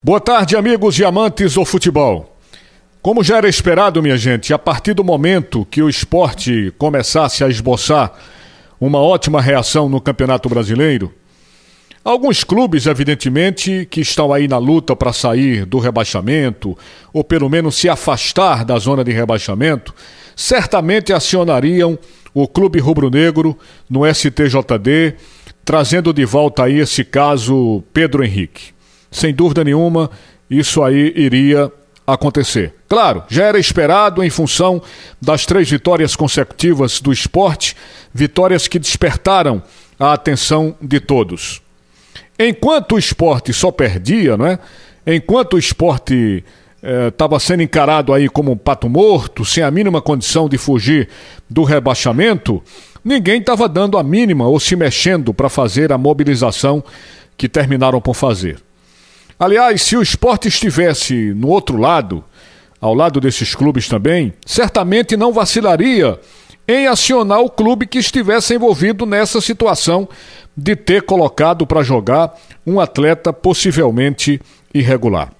[0.00, 2.38] Boa tarde, amigos e amantes do futebol.
[3.02, 7.48] Como já era esperado, minha gente, a partir do momento que o esporte começasse a
[7.48, 8.12] esboçar
[8.80, 11.12] uma ótima reação no Campeonato Brasileiro,
[12.04, 16.78] alguns clubes, evidentemente, que estão aí na luta para sair do rebaixamento,
[17.12, 19.92] ou pelo menos se afastar da zona de rebaixamento,
[20.36, 21.98] certamente acionariam
[22.32, 23.58] o Clube Rubro-Negro
[23.90, 25.16] no STJD,
[25.64, 28.77] trazendo de volta aí esse caso Pedro Henrique
[29.10, 30.10] sem dúvida nenhuma,
[30.50, 31.70] isso aí iria
[32.06, 32.74] acontecer.
[32.88, 34.80] Claro, já era esperado em função
[35.20, 37.76] das três vitórias consecutivas do esporte,
[38.14, 39.62] vitórias que despertaram
[39.98, 41.60] a atenção de todos.
[42.38, 44.58] Enquanto o esporte só perdia, não é?
[45.06, 46.44] Enquanto o esporte
[47.08, 51.08] estava eh, sendo encarado aí como um pato morto, sem a mínima condição de fugir
[51.50, 52.62] do rebaixamento,
[53.04, 56.82] ninguém estava dando a mínima ou se mexendo para fazer a mobilização
[57.36, 58.58] que terminaram por fazer.
[59.38, 62.24] Aliás, se o esporte estivesse no outro lado,
[62.80, 66.18] ao lado desses clubes também, certamente não vacilaria
[66.66, 70.08] em acionar o clube que estivesse envolvido nessa situação
[70.56, 72.34] de ter colocado para jogar
[72.66, 74.40] um atleta possivelmente
[74.74, 75.32] irregular.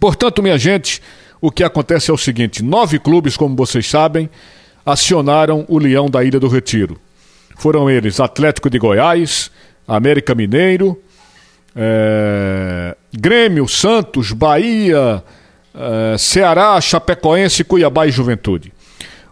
[0.00, 1.02] Portanto, minha gente,
[1.40, 4.30] o que acontece é o seguinte: nove clubes, como vocês sabem,
[4.84, 6.98] acionaram o Leão da Ilha do Retiro.
[7.58, 9.50] Foram eles Atlético de Goiás,
[9.86, 11.00] América Mineiro,
[11.80, 15.22] é, Grêmio, Santos, Bahia,
[15.72, 18.72] é, Ceará, Chapecoense, Cuiabá e Juventude.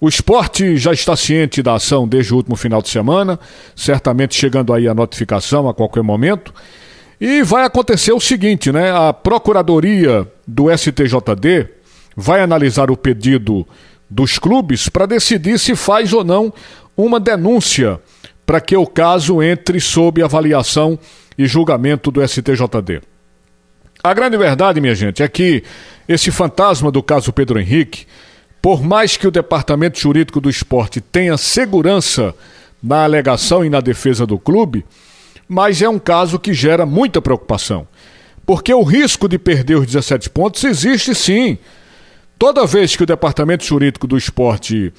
[0.00, 3.38] O esporte já está ciente da ação desde o último final de semana,
[3.76, 6.52] certamente chegando aí a notificação a qualquer momento.
[7.20, 8.90] E vai acontecer o seguinte, né?
[8.90, 11.68] A Procuradoria do STJD
[12.16, 13.64] vai analisar o pedido
[14.10, 16.52] dos clubes para decidir se faz ou não
[16.96, 18.00] uma denúncia
[18.44, 20.98] para que o caso entre sob avaliação
[21.36, 23.02] e julgamento do STJD.
[24.02, 25.62] A grande verdade, minha gente, é que
[26.08, 28.06] esse fantasma do caso Pedro Henrique,
[28.60, 32.34] por mais que o Departamento Jurídico do Esporte tenha segurança
[32.82, 34.84] na alegação e na defesa do clube,
[35.48, 37.86] mas é um caso que gera muita preocupação.
[38.44, 41.58] Porque o risco de perder os 17 pontos existe sim.
[42.38, 44.92] Toda vez que o Departamento Jurídico do Esporte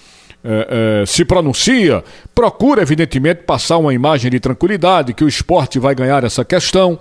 [0.43, 2.03] é, é, se pronuncia,
[2.35, 6.99] procura, evidentemente, passar uma imagem de tranquilidade, que o esporte vai ganhar essa questão.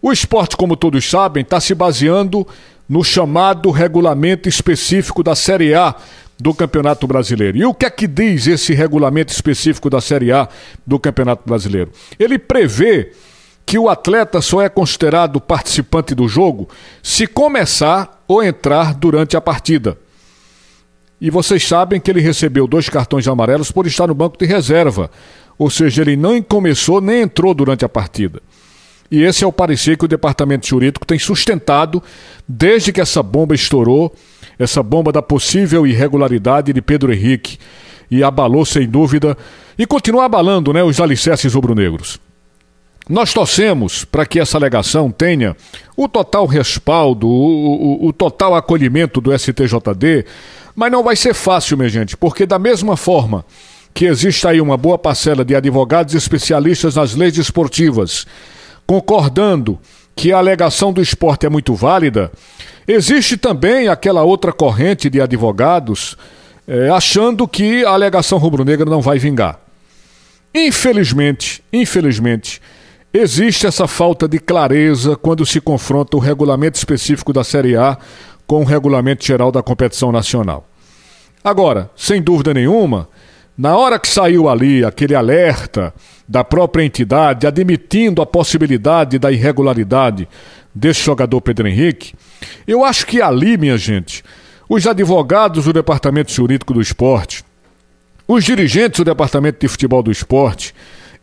[0.00, 2.46] O esporte, como todos sabem, está se baseando
[2.88, 5.94] no chamado regulamento específico da Série A
[6.38, 7.56] do Campeonato Brasileiro.
[7.56, 10.48] E o que é que diz esse regulamento específico da Série A
[10.84, 11.92] do Campeonato Brasileiro?
[12.18, 13.12] Ele prevê
[13.64, 16.68] que o atleta só é considerado participante do jogo
[17.00, 19.96] se começar ou entrar durante a partida.
[21.22, 25.08] E vocês sabem que ele recebeu dois cartões amarelos por estar no banco de reserva.
[25.56, 28.42] Ou seja, ele nem começou nem entrou durante a partida.
[29.08, 32.02] E esse é o parecer que o departamento jurídico tem sustentado
[32.48, 34.12] desde que essa bomba estourou
[34.58, 37.56] essa bomba da possível irregularidade de Pedro Henrique.
[38.10, 39.38] E abalou, sem dúvida,
[39.78, 42.18] e continua abalando né, os alicerces rubro-negros.
[43.08, 45.56] Nós torcemos para que essa alegação tenha
[45.96, 50.24] o total respaldo, o, o, o, total acolhimento do STJD,
[50.74, 53.44] mas não vai ser fácil, minha gente, porque da mesma forma
[53.92, 58.26] que existe aí uma boa parcela de advogados especialistas nas leis esportivas
[58.86, 59.78] concordando
[60.14, 62.30] que a alegação do esporte é muito válida,
[62.86, 66.16] existe também aquela outra corrente de advogados
[66.66, 69.58] eh, achando que a alegação rubro-negra não vai vingar.
[70.54, 72.60] Infelizmente, infelizmente,
[73.14, 77.98] Existe essa falta de clareza quando se confronta o regulamento específico da Série A
[78.46, 80.66] com o regulamento geral da competição nacional.
[81.44, 83.06] Agora, sem dúvida nenhuma,
[83.56, 85.92] na hora que saiu ali aquele alerta
[86.26, 90.26] da própria entidade admitindo a possibilidade da irregularidade
[90.74, 92.14] desse jogador Pedro Henrique,
[92.66, 94.24] eu acho que ali, minha gente,
[94.66, 97.44] os advogados do Departamento Jurídico do Esporte,
[98.26, 100.74] os dirigentes do Departamento de Futebol do Esporte,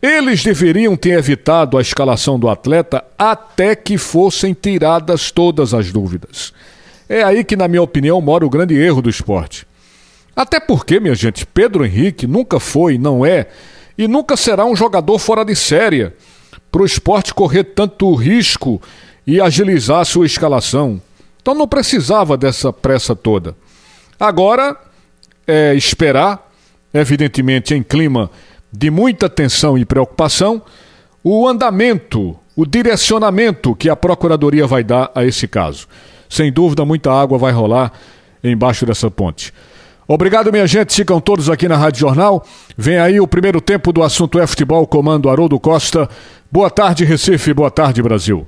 [0.02, 6.52] eles deveriam ter evitado a escalação do atleta até que fossem tiradas todas as dúvidas.
[7.08, 9.66] É aí que, na minha opinião, mora o grande erro do esporte.
[10.34, 13.48] Até porque, minha gente, Pedro Henrique nunca foi, não é
[13.98, 16.12] e nunca será um jogador fora de série
[16.72, 18.80] para o esporte correr tanto risco
[19.26, 21.02] e agilizar sua escalação.
[21.42, 23.54] Então não precisava dessa pressa toda.
[24.18, 24.76] Agora
[25.46, 26.50] é esperar,
[26.94, 28.30] evidentemente em clima
[28.72, 30.62] de muita tensão e preocupação
[31.22, 35.86] o andamento, o direcionamento que a Procuradoria vai dar a esse caso.
[36.28, 37.92] Sem dúvida, muita água vai rolar
[38.42, 39.52] embaixo dessa ponte.
[40.08, 40.94] Obrigado, minha gente.
[40.94, 42.44] Ficam todos aqui na Rádio Jornal.
[42.76, 46.08] Vem aí o primeiro tempo do assunto é futebol, comando Haroldo Costa.
[46.50, 47.54] Boa tarde, Recife.
[47.54, 48.46] Boa tarde, Brasil.